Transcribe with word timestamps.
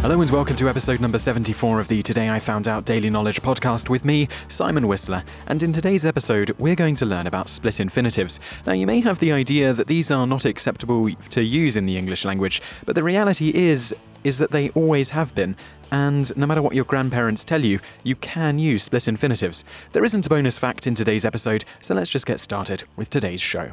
Hello 0.00 0.20
and 0.20 0.30
welcome 0.30 0.54
to 0.56 0.68
episode 0.68 1.00
number 1.00 1.18
74 1.18 1.80
of 1.80 1.88
the 1.88 2.00
Today 2.00 2.30
I 2.30 2.38
Found 2.38 2.68
Out 2.68 2.84
Daily 2.84 3.10
Knowledge 3.10 3.42
podcast 3.42 3.88
with 3.88 4.04
me, 4.04 4.28
Simon 4.46 4.86
Whistler. 4.86 5.24
And 5.48 5.60
in 5.64 5.72
today's 5.72 6.04
episode, 6.04 6.54
we're 6.60 6.76
going 6.76 6.94
to 6.96 7.06
learn 7.06 7.26
about 7.26 7.48
split 7.48 7.80
infinitives. 7.80 8.38
Now, 8.66 8.74
you 8.74 8.86
may 8.86 9.00
have 9.00 9.18
the 9.18 9.32
idea 9.32 9.72
that 9.72 9.88
these 9.88 10.12
are 10.12 10.26
not 10.26 10.44
acceptable 10.44 11.10
to 11.10 11.42
use 11.42 11.76
in 11.76 11.86
the 11.86 11.96
English 11.96 12.24
language, 12.24 12.62
but 12.84 12.94
the 12.94 13.02
reality 13.02 13.52
is 13.52 13.94
is 14.22 14.38
that 14.38 14.50
they 14.50 14.70
always 14.70 15.10
have 15.10 15.34
been, 15.34 15.56
and 15.90 16.36
no 16.36 16.46
matter 16.46 16.60
what 16.60 16.74
your 16.74 16.84
grandparents 16.84 17.44
tell 17.44 17.64
you, 17.64 17.78
you 18.02 18.16
can 18.16 18.58
use 18.58 18.82
split 18.82 19.06
infinitives. 19.06 19.64
There 19.92 20.04
isn't 20.04 20.26
a 20.26 20.28
bonus 20.28 20.58
fact 20.58 20.86
in 20.86 20.94
today's 20.96 21.24
episode, 21.24 21.64
so 21.80 21.94
let's 21.94 22.10
just 22.10 22.26
get 22.26 22.40
started 22.40 22.84
with 22.96 23.08
today's 23.08 23.40
show. 23.40 23.70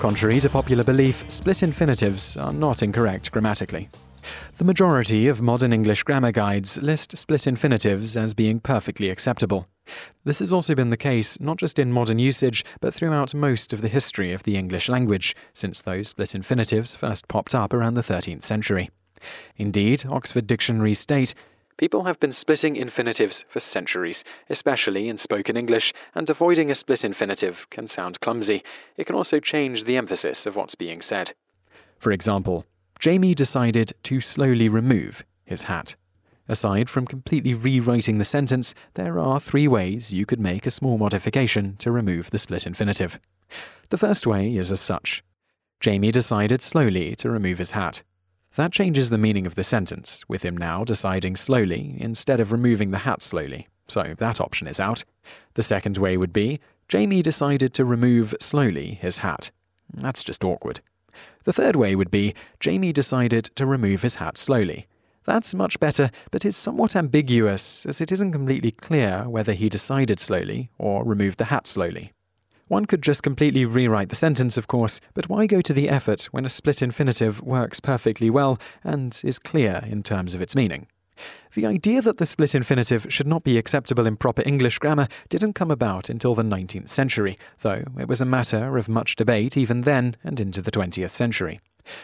Contrary 0.00 0.38
to 0.40 0.50
popular 0.50 0.84
belief, 0.84 1.24
split 1.28 1.62
infinitives 1.62 2.36
are 2.36 2.52
not 2.52 2.82
incorrect 2.82 3.32
grammatically. 3.32 3.88
The 4.58 4.64
majority 4.64 5.26
of 5.26 5.40
modern 5.40 5.72
English 5.72 6.02
grammar 6.02 6.32
guides 6.32 6.76
list 6.78 7.16
split 7.16 7.46
infinitives 7.46 8.16
as 8.16 8.34
being 8.34 8.60
perfectly 8.60 9.08
acceptable. 9.08 9.68
This 10.24 10.40
has 10.40 10.52
also 10.52 10.74
been 10.74 10.90
the 10.90 10.96
case 10.96 11.40
not 11.40 11.56
just 11.56 11.78
in 11.78 11.92
modern 11.92 12.18
usage, 12.18 12.64
but 12.80 12.92
throughout 12.92 13.34
most 13.34 13.72
of 13.72 13.80
the 13.80 13.88
history 13.88 14.32
of 14.32 14.42
the 14.42 14.56
English 14.56 14.88
language, 14.88 15.34
since 15.54 15.80
those 15.80 16.08
split 16.08 16.34
infinitives 16.34 16.94
first 16.94 17.26
popped 17.26 17.54
up 17.54 17.72
around 17.72 17.94
the 17.94 18.02
13th 18.02 18.42
century. 18.42 18.90
Indeed, 19.56 20.04
Oxford 20.08 20.46
dictionaries 20.46 21.00
state 21.00 21.34
People 21.76 22.04
have 22.04 22.18
been 22.18 22.32
splitting 22.32 22.76
infinitives 22.76 23.44
for 23.48 23.60
centuries, 23.60 24.24
especially 24.48 25.08
in 25.08 25.18
spoken 25.18 25.56
English, 25.56 25.92
and 26.14 26.28
avoiding 26.30 26.70
a 26.70 26.74
split 26.74 27.04
infinitive 27.04 27.66
can 27.70 27.86
sound 27.86 28.20
clumsy. 28.20 28.62
It 28.96 29.04
can 29.04 29.14
also 29.14 29.40
change 29.40 29.84
the 29.84 29.96
emphasis 29.96 30.46
of 30.46 30.56
what's 30.56 30.74
being 30.74 31.02
said. 31.02 31.34
For 31.98 32.12
example, 32.12 32.64
Jamie 32.98 33.34
decided 33.34 33.92
to 34.04 34.20
slowly 34.20 34.68
remove 34.68 35.24
his 35.44 35.64
hat. 35.64 35.96
Aside 36.48 36.88
from 36.88 37.06
completely 37.06 37.52
rewriting 37.52 38.18
the 38.18 38.24
sentence, 38.24 38.74
there 38.94 39.18
are 39.18 39.40
three 39.40 39.68
ways 39.68 40.12
you 40.12 40.24
could 40.24 40.40
make 40.40 40.64
a 40.64 40.70
small 40.70 40.96
modification 40.96 41.76
to 41.78 41.90
remove 41.90 42.30
the 42.30 42.38
split 42.38 42.66
infinitive. 42.66 43.20
The 43.90 43.98
first 43.98 44.26
way 44.26 44.56
is 44.56 44.70
as 44.70 44.80
such 44.80 45.22
Jamie 45.80 46.10
decided 46.10 46.62
slowly 46.62 47.14
to 47.16 47.30
remove 47.30 47.58
his 47.58 47.72
hat. 47.72 48.02
That 48.56 48.72
changes 48.72 49.10
the 49.10 49.18
meaning 49.18 49.46
of 49.46 49.54
the 49.54 49.62
sentence, 49.62 50.24
with 50.28 50.42
him 50.42 50.56
now 50.56 50.82
deciding 50.82 51.36
slowly 51.36 51.94
instead 51.98 52.40
of 52.40 52.52
removing 52.52 52.90
the 52.90 52.98
hat 52.98 53.22
slowly. 53.22 53.68
So 53.86 54.14
that 54.16 54.40
option 54.40 54.66
is 54.66 54.80
out. 54.80 55.04
The 55.54 55.62
second 55.62 55.98
way 55.98 56.16
would 56.16 56.32
be 56.32 56.60
Jamie 56.88 57.20
decided 57.20 57.74
to 57.74 57.84
remove 57.84 58.34
slowly 58.40 58.94
his 58.94 59.18
hat. 59.18 59.50
That's 59.92 60.22
just 60.22 60.42
awkward. 60.42 60.80
The 61.44 61.52
third 61.52 61.76
way 61.76 61.94
would 61.94 62.10
be 62.10 62.34
Jamie 62.58 62.94
decided 62.94 63.44
to 63.56 63.66
remove 63.66 64.00
his 64.00 64.16
hat 64.16 64.38
slowly. 64.38 64.86
That's 65.26 65.52
much 65.52 65.78
better, 65.78 66.10
but 66.30 66.46
is 66.46 66.56
somewhat 66.56 66.96
ambiguous, 66.96 67.84
as 67.84 68.00
it 68.00 68.10
isn't 68.10 68.32
completely 68.32 68.70
clear 68.70 69.28
whether 69.28 69.52
he 69.52 69.68
decided 69.68 70.18
slowly 70.18 70.70
or 70.78 71.04
removed 71.04 71.36
the 71.36 71.46
hat 71.46 71.66
slowly. 71.66 72.12
One 72.68 72.86
could 72.86 73.02
just 73.02 73.22
completely 73.22 73.64
rewrite 73.64 74.08
the 74.08 74.16
sentence, 74.16 74.56
of 74.56 74.66
course, 74.66 75.00
but 75.14 75.28
why 75.28 75.46
go 75.46 75.60
to 75.60 75.72
the 75.72 75.88
effort 75.88 76.24
when 76.32 76.44
a 76.44 76.48
split 76.48 76.82
infinitive 76.82 77.40
works 77.40 77.78
perfectly 77.78 78.28
well 78.28 78.58
and 78.82 79.20
is 79.22 79.38
clear 79.38 79.84
in 79.86 80.02
terms 80.02 80.34
of 80.34 80.42
its 80.42 80.56
meaning? 80.56 80.88
The 81.54 81.64
idea 81.64 82.02
that 82.02 82.18
the 82.18 82.26
split 82.26 82.56
infinitive 82.56 83.06
should 83.08 83.28
not 83.28 83.44
be 83.44 83.56
acceptable 83.56 84.04
in 84.04 84.16
proper 84.16 84.42
English 84.44 84.80
grammar 84.80 85.06
didn't 85.28 85.52
come 85.52 85.70
about 85.70 86.08
until 86.10 86.34
the 86.34 86.42
19th 86.42 86.88
century, 86.88 87.38
though 87.60 87.84
it 88.00 88.08
was 88.08 88.20
a 88.20 88.26
matter 88.26 88.76
of 88.76 88.88
much 88.88 89.14
debate 89.14 89.56
even 89.56 89.82
then 89.82 90.16
and 90.24 90.40
into 90.40 90.60
the 90.60 90.72
20th 90.72 91.12
century. 91.12 91.60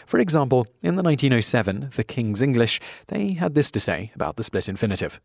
For 0.06 0.21
example, 0.21 0.69
in 0.81 0.94
the 0.94 1.03
1907 1.03 1.91
The 1.97 2.05
King's 2.05 2.41
English, 2.41 2.81
they 3.09 3.33
had 3.33 3.56
this 3.56 3.71
to 3.73 3.81
say 3.81 4.12
about 4.15 4.37
the 4.37 4.44
split 4.44 4.69
infinitive. 4.69 5.21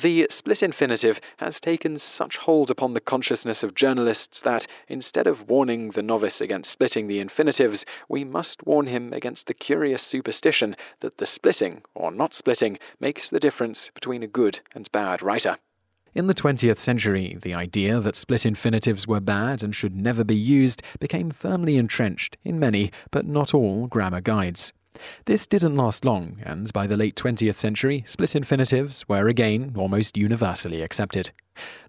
The 0.00 0.26
split 0.30 0.62
infinitive 0.62 1.20
has 1.36 1.60
taken 1.60 1.98
such 1.98 2.38
hold 2.38 2.70
upon 2.70 2.94
the 2.94 3.00
consciousness 3.00 3.62
of 3.62 3.74
journalists 3.74 4.40
that, 4.40 4.66
instead 4.88 5.26
of 5.26 5.50
warning 5.50 5.90
the 5.90 6.02
novice 6.02 6.40
against 6.40 6.70
splitting 6.70 7.08
the 7.08 7.20
infinitives, 7.20 7.84
we 8.08 8.24
must 8.24 8.66
warn 8.66 8.86
him 8.86 9.12
against 9.12 9.48
the 9.48 9.54
curious 9.54 10.02
superstition 10.02 10.76
that 11.00 11.18
the 11.18 11.26
splitting, 11.26 11.82
or 11.94 12.10
not 12.10 12.32
splitting, 12.32 12.78
makes 13.00 13.28
the 13.28 13.38
difference 13.38 13.90
between 13.94 14.22
a 14.22 14.26
good 14.26 14.60
and 14.74 14.90
bad 14.92 15.20
writer. 15.20 15.58
In 16.14 16.26
the 16.26 16.34
20th 16.34 16.78
century, 16.78 17.36
the 17.40 17.52
idea 17.52 18.00
that 18.00 18.16
split 18.16 18.46
infinitives 18.46 19.06
were 19.06 19.20
bad 19.20 19.62
and 19.62 19.76
should 19.76 19.94
never 19.94 20.24
be 20.24 20.36
used 20.36 20.82
became 21.00 21.30
firmly 21.30 21.76
entrenched 21.76 22.38
in 22.42 22.58
many, 22.58 22.90
but 23.10 23.26
not 23.26 23.52
all, 23.52 23.88
grammar 23.88 24.22
guides. 24.22 24.72
This 25.24 25.46
didn't 25.46 25.76
last 25.76 26.04
long, 26.04 26.38
and 26.44 26.72
by 26.72 26.86
the 26.86 26.96
late 26.96 27.16
20th 27.16 27.56
century, 27.56 28.02
split 28.06 28.34
infinitives 28.34 29.08
were 29.08 29.28
again 29.28 29.74
almost 29.76 30.16
universally 30.16 30.82
accepted. 30.82 31.30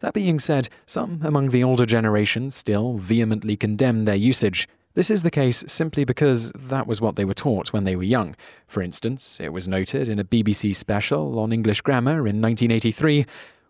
That 0.02 0.14
being 0.14 0.40
said, 0.40 0.70
some 0.86 1.22
among 1.24 1.50
the 1.50 1.64
older 1.64 1.86
generation 1.86 2.52
still 2.52 2.98
vehemently 2.98 3.56
condemn 3.56 4.06
their 4.06 4.16
usage. 4.16 4.68
This 4.96 5.10
is 5.10 5.24
the 5.24 5.32
case 5.32 5.64
simply 5.68 6.04
because 6.04 6.52
that 6.52 6.86
was 6.86 7.02
what 7.02 7.16
they 7.16 7.26
were 7.26 7.34
taught 7.34 7.74
when 7.74 7.84
they 7.84 7.96
were 7.96 8.04
young. 8.04 8.36
For 8.68 8.82
instance, 8.82 9.40
it 9.40 9.52
was 9.52 9.68
noted 9.68 10.08
in 10.08 10.20
a 10.20 10.24
BBC 10.24 10.76
special 10.76 11.40
on 11.40 11.52
English 11.52 11.82
grammar 11.82 12.28
in 12.28 12.42
1983 12.42 13.26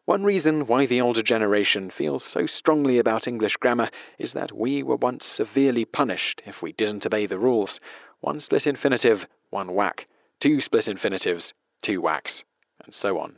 one 0.06 0.26
reason 0.26 0.68
why 0.68 0.86
the 0.86 1.00
older 1.00 1.24
generation 1.24 1.90
feels 1.90 2.26
so 2.26 2.46
strongly 2.46 2.98
about 2.98 3.26
English 3.26 3.56
grammar 3.56 3.90
is 4.20 4.34
that 4.34 4.52
we 4.52 4.84
were 4.84 4.98
once 4.98 5.26
severely 5.26 5.86
punished 5.86 6.42
if 6.46 6.62
we 6.62 6.74
didn't 6.74 7.06
obey 7.06 7.26
the 7.26 7.40
rules. 7.40 7.80
One 8.24 8.40
split 8.40 8.66
infinitive, 8.66 9.28
one 9.50 9.74
whack. 9.74 10.08
Two 10.40 10.62
split 10.62 10.88
infinitives, 10.88 11.54
two 11.82 12.00
whacks. 12.00 12.46
And 12.86 12.94
so 12.94 13.20
on. 13.20 13.36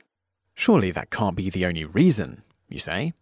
Surely 0.54 0.92
that 0.92 1.10
can't 1.10 1.36
be 1.36 1.50
the 1.50 1.66
only 1.66 1.86
reason, 1.86 2.44
you 2.70 2.78
say? 2.78 3.14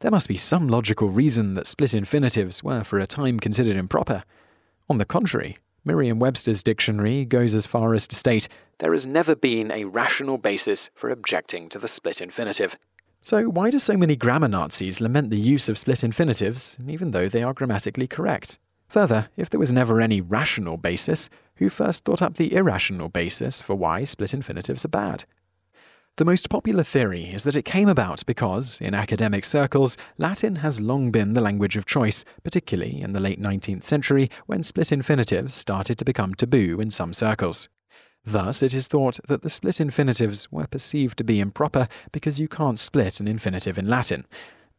There 0.00 0.10
must 0.10 0.26
be 0.26 0.38
some 0.38 0.68
logical 0.68 1.10
reason 1.10 1.52
that 1.52 1.66
split 1.66 1.92
infinitives 1.92 2.64
were 2.64 2.82
for 2.82 2.98
a 2.98 3.06
time 3.06 3.40
considered 3.40 3.76
improper. 3.76 4.24
On 4.88 4.96
the 4.96 5.04
contrary, 5.04 5.58
Merriam 5.84 6.18
Webster's 6.18 6.62
dictionary 6.62 7.26
goes 7.26 7.54
as 7.54 7.66
far 7.66 7.92
as 7.92 8.08
to 8.08 8.16
state 8.16 8.48
there 8.78 8.92
has 8.92 9.04
never 9.04 9.36
been 9.36 9.70
a 9.70 9.84
rational 9.84 10.38
basis 10.38 10.88
for 10.94 11.10
objecting 11.10 11.68
to 11.68 11.78
the 11.78 11.88
split 11.88 12.22
infinitive. 12.22 12.78
So, 13.20 13.50
why 13.50 13.68
do 13.68 13.78
so 13.78 13.98
many 13.98 14.16
grammar 14.16 14.48
Nazis 14.48 14.98
lament 14.98 15.28
the 15.28 15.38
use 15.38 15.68
of 15.68 15.76
split 15.76 16.02
infinitives, 16.02 16.78
even 16.88 17.10
though 17.10 17.28
they 17.28 17.42
are 17.42 17.52
grammatically 17.52 18.06
correct? 18.06 18.58
Further, 18.92 19.30
if 19.38 19.48
there 19.48 19.58
was 19.58 19.72
never 19.72 20.02
any 20.02 20.20
rational 20.20 20.76
basis, 20.76 21.30
who 21.56 21.70
first 21.70 22.04
thought 22.04 22.20
up 22.20 22.36
the 22.36 22.52
irrational 22.54 23.08
basis 23.08 23.62
for 23.62 23.74
why 23.74 24.04
split 24.04 24.34
infinitives 24.34 24.84
are 24.84 24.88
bad? 24.88 25.24
The 26.18 26.26
most 26.26 26.50
popular 26.50 26.82
theory 26.82 27.24
is 27.24 27.44
that 27.44 27.56
it 27.56 27.64
came 27.64 27.88
about 27.88 28.26
because, 28.26 28.78
in 28.82 28.92
academic 28.92 29.46
circles, 29.46 29.96
Latin 30.18 30.56
has 30.56 30.78
long 30.78 31.10
been 31.10 31.32
the 31.32 31.40
language 31.40 31.74
of 31.74 31.86
choice, 31.86 32.22
particularly 32.44 33.00
in 33.00 33.14
the 33.14 33.20
late 33.20 33.40
19th 33.40 33.84
century 33.84 34.28
when 34.44 34.62
split 34.62 34.92
infinitives 34.92 35.54
started 35.54 35.96
to 35.96 36.04
become 36.04 36.34
taboo 36.34 36.78
in 36.78 36.90
some 36.90 37.14
circles. 37.14 37.70
Thus, 38.26 38.62
it 38.62 38.74
is 38.74 38.88
thought 38.88 39.20
that 39.26 39.40
the 39.40 39.48
split 39.48 39.80
infinitives 39.80 40.52
were 40.52 40.66
perceived 40.66 41.16
to 41.16 41.24
be 41.24 41.40
improper 41.40 41.88
because 42.12 42.38
you 42.38 42.46
can't 42.46 42.78
split 42.78 43.20
an 43.20 43.26
infinitive 43.26 43.78
in 43.78 43.88
Latin. 43.88 44.26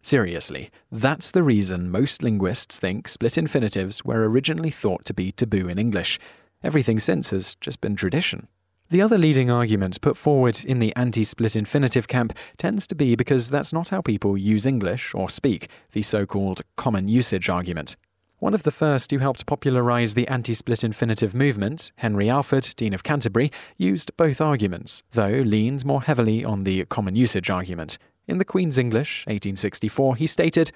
Seriously, 0.04 0.70
that's 0.92 1.32
the 1.32 1.44
reason 1.44 1.90
most 1.90 2.22
linguists 2.22 2.78
think 2.78 3.08
split 3.08 3.38
infinitives 3.38 4.04
were 4.04 4.30
originally 4.30 4.70
thought 4.70 5.06
to 5.06 5.14
be 5.14 5.32
taboo 5.32 5.70
in 5.70 5.80
English. 5.80 6.20
Everything 6.62 7.00
since 7.00 7.30
has 7.30 7.56
just 7.62 7.80
been 7.80 7.96
tradition. 7.96 8.50
The 8.90 9.02
other 9.02 9.18
leading 9.18 9.50
argument 9.50 10.02
put 10.02 10.18
forward 10.18 10.62
in 10.66 10.80
the 10.80 10.94
anti 10.98 11.24
split 11.24 11.56
infinitive 11.56 12.10
camp 12.10 12.38
tends 12.58 12.86
to 12.88 12.96
be 12.96 13.16
because 13.16 13.50
that's 13.50 13.72
not 13.72 13.90
how 13.90 14.02
people 14.02 14.38
use 14.38 14.66
English 14.66 15.16
or 15.16 15.30
speak, 15.30 15.70
the 15.94 16.02
so 16.02 16.26
called 16.26 16.62
common 16.76 17.08
usage 17.08 17.48
argument. 17.48 17.96
One 18.40 18.54
of 18.54 18.64
the 18.64 18.72
first 18.72 19.10
who 19.10 19.20
helped 19.20 19.46
popularize 19.46 20.16
the 20.16 20.28
anti 20.28 20.54
split 20.54 20.84
infinitive 20.84 21.34
movement, 21.34 21.94
Henry 21.96 22.30
Alford, 22.30 22.74
Dean 22.76 22.94
of 22.94 23.04
Canterbury, 23.04 23.52
used 23.78 24.16
both 24.18 24.42
arguments, 24.42 25.02
though 25.14 25.30
leaned 25.30 25.86
more 25.86 26.02
heavily 26.02 26.44
on 26.44 26.66
the 26.66 26.84
common 26.86 27.16
usage 27.16 27.50
argument. 27.50 27.98
In 28.26 28.38
the 28.38 28.46
Queen's 28.46 28.78
English, 28.78 29.26
1864, 29.28 30.16
he 30.16 30.28
stated, 30.28 30.72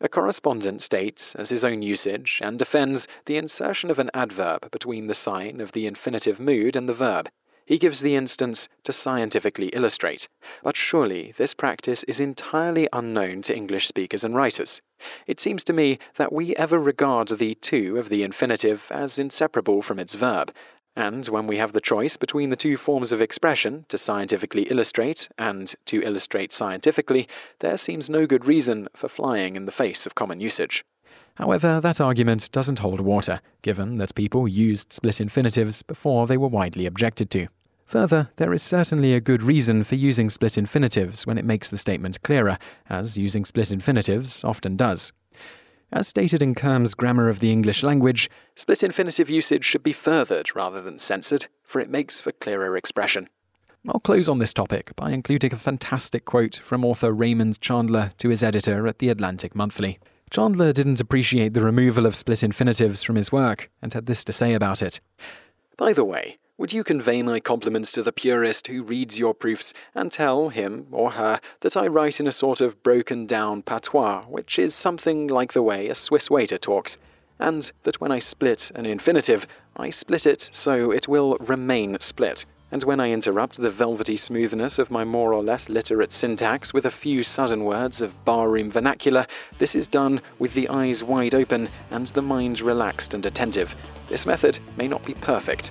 a 0.00 0.08
correspondent 0.08 0.82
states, 0.82 1.34
as 1.36 1.50
his 1.50 1.62
own 1.62 1.82
usage, 1.82 2.40
and 2.42 2.58
defends 2.58 3.06
the 3.26 3.36
insertion 3.36 3.90
of 3.90 3.98
an 3.98 4.10
adverb 4.14 4.70
between 4.70 5.06
the 5.06 5.14
sign 5.14 5.60
of 5.60 5.72
the 5.72 5.86
infinitive 5.86 6.40
mood 6.40 6.74
and 6.74 6.88
the 6.88 6.94
verb. 6.94 7.28
He 7.66 7.78
gives 7.78 8.00
the 8.00 8.16
instance 8.16 8.68
to 8.84 8.92
scientifically 8.92 9.68
illustrate, 9.68 10.26
but 10.64 10.76
surely 10.76 11.32
this 11.36 11.54
practice 11.54 12.02
is 12.04 12.18
entirely 12.18 12.88
unknown 12.92 13.42
to 13.42 13.54
English 13.54 13.86
speakers 13.86 14.24
and 14.24 14.34
writers. 14.34 14.80
It 15.26 15.38
seems 15.38 15.62
to 15.64 15.72
me 15.72 15.98
that 16.16 16.32
we 16.32 16.56
ever 16.56 16.78
regard 16.78 17.28
the 17.28 17.54
to 17.54 17.98
of 17.98 18.08
the 18.08 18.24
infinitive 18.24 18.84
as 18.90 19.18
inseparable 19.18 19.82
from 19.82 20.00
its 20.00 20.14
verb, 20.14 20.52
and 20.96 21.26
when 21.28 21.46
we 21.46 21.56
have 21.56 21.72
the 21.72 21.80
choice 21.80 22.16
between 22.16 22.50
the 22.50 22.56
two 22.56 22.76
forms 22.76 23.12
of 23.12 23.20
expression, 23.20 23.84
to 23.88 23.96
scientifically 23.96 24.62
illustrate 24.64 25.28
and 25.38 25.74
to 25.86 26.02
illustrate 26.02 26.52
scientifically, 26.52 27.28
there 27.60 27.78
seems 27.78 28.10
no 28.10 28.26
good 28.26 28.46
reason 28.46 28.88
for 28.94 29.08
flying 29.08 29.56
in 29.56 29.66
the 29.66 29.72
face 29.72 30.06
of 30.06 30.14
common 30.14 30.40
usage. 30.40 30.84
However, 31.36 31.80
that 31.80 32.00
argument 32.00 32.50
doesn't 32.52 32.80
hold 32.80 33.00
water, 33.00 33.40
given 33.62 33.98
that 33.98 34.14
people 34.14 34.48
used 34.48 34.92
split 34.92 35.20
infinitives 35.20 35.82
before 35.82 36.26
they 36.26 36.36
were 36.36 36.48
widely 36.48 36.86
objected 36.86 37.30
to. 37.30 37.46
Further, 37.86 38.30
there 38.36 38.52
is 38.52 38.62
certainly 38.62 39.14
a 39.14 39.20
good 39.20 39.42
reason 39.42 39.82
for 39.82 39.94
using 39.94 40.28
split 40.30 40.58
infinitives 40.58 41.26
when 41.26 41.38
it 41.38 41.44
makes 41.44 41.70
the 41.70 41.78
statement 41.78 42.22
clearer, 42.22 42.58
as 42.88 43.16
using 43.16 43.44
split 43.44 43.72
infinitives 43.72 44.44
often 44.44 44.76
does. 44.76 45.12
As 45.92 46.06
stated 46.06 46.40
in 46.40 46.54
Curme's 46.54 46.94
Grammar 46.94 47.28
of 47.28 47.40
the 47.40 47.50
English 47.50 47.82
Language, 47.82 48.30
split 48.54 48.84
infinitive 48.84 49.28
usage 49.28 49.64
should 49.64 49.82
be 49.82 49.92
furthered 49.92 50.54
rather 50.54 50.80
than 50.80 51.00
censored, 51.00 51.46
for 51.64 51.80
it 51.80 51.90
makes 51.90 52.20
for 52.20 52.30
clearer 52.30 52.76
expression. 52.76 53.28
I'll 53.88 53.98
close 53.98 54.28
on 54.28 54.38
this 54.38 54.52
topic 54.52 54.94
by 54.94 55.10
including 55.10 55.52
a 55.52 55.56
fantastic 55.56 56.24
quote 56.24 56.54
from 56.56 56.84
author 56.84 57.10
Raymond 57.10 57.60
Chandler 57.60 58.12
to 58.18 58.28
his 58.28 58.42
editor 58.42 58.86
at 58.86 59.00
the 59.00 59.08
Atlantic 59.08 59.56
Monthly. 59.56 59.98
Chandler 60.30 60.72
didn't 60.72 61.00
appreciate 61.00 61.54
the 61.54 61.62
removal 61.62 62.06
of 62.06 62.14
split 62.14 62.44
infinitives 62.44 63.02
from 63.02 63.16
his 63.16 63.32
work 63.32 63.68
and 63.82 63.92
had 63.92 64.06
this 64.06 64.22
to 64.24 64.32
say 64.32 64.54
about 64.54 64.82
it. 64.82 65.00
By 65.76 65.92
the 65.92 66.04
way, 66.04 66.38
would 66.60 66.74
you 66.74 66.84
convey 66.84 67.22
my 67.22 67.40
compliments 67.40 67.90
to 67.90 68.02
the 68.02 68.12
purist 68.12 68.66
who 68.66 68.82
reads 68.82 69.18
your 69.18 69.32
proofs 69.32 69.72
and 69.94 70.12
tell 70.12 70.50
him 70.50 70.86
or 70.92 71.10
her 71.10 71.40
that 71.60 71.74
I 71.74 71.86
write 71.86 72.20
in 72.20 72.26
a 72.26 72.32
sort 72.32 72.60
of 72.60 72.82
broken 72.82 73.24
down 73.24 73.62
patois, 73.62 74.24
which 74.24 74.58
is 74.58 74.74
something 74.74 75.26
like 75.26 75.54
the 75.54 75.62
way 75.62 75.88
a 75.88 75.94
Swiss 75.94 76.28
waiter 76.28 76.58
talks, 76.58 76.98
and 77.38 77.72
that 77.84 77.98
when 77.98 78.12
I 78.12 78.18
split 78.18 78.70
an 78.74 78.84
infinitive, 78.84 79.46
I 79.74 79.88
split 79.88 80.26
it 80.26 80.50
so 80.52 80.90
it 80.90 81.08
will 81.08 81.38
remain 81.40 81.96
split, 81.98 82.44
and 82.70 82.84
when 82.84 83.00
I 83.00 83.10
interrupt 83.10 83.56
the 83.56 83.70
velvety 83.70 84.18
smoothness 84.18 84.78
of 84.78 84.90
my 84.90 85.02
more 85.02 85.32
or 85.32 85.42
less 85.42 85.70
literate 85.70 86.12
syntax 86.12 86.74
with 86.74 86.84
a 86.84 86.90
few 86.90 87.22
sudden 87.22 87.64
words 87.64 88.02
of 88.02 88.22
barroom 88.26 88.70
vernacular, 88.70 89.26
this 89.58 89.74
is 89.74 89.86
done 89.86 90.20
with 90.38 90.52
the 90.52 90.68
eyes 90.68 91.02
wide 91.02 91.34
open 91.34 91.70
and 91.90 92.08
the 92.08 92.20
mind 92.20 92.60
relaxed 92.60 93.14
and 93.14 93.24
attentive. 93.24 93.74
This 94.08 94.26
method 94.26 94.58
may 94.76 94.88
not 94.88 95.02
be 95.06 95.14
perfect, 95.14 95.70